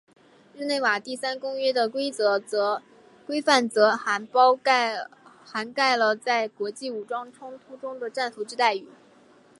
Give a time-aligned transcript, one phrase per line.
[0.55, 2.11] 日内瓦第三公约的规
[3.39, 4.25] 范则涵
[5.73, 8.87] 盖了在国际武装冲突中的战俘之待遇。